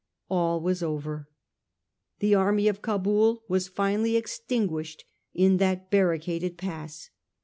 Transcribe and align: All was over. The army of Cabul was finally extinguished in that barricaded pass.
All 0.31 0.59
was 0.59 0.81
over. 0.81 1.29
The 2.21 2.33
army 2.33 2.67
of 2.67 2.81
Cabul 2.81 3.43
was 3.47 3.67
finally 3.67 4.15
extinguished 4.15 5.03
in 5.35 5.57
that 5.57 5.91
barricaded 5.91 6.57
pass. 6.57 7.11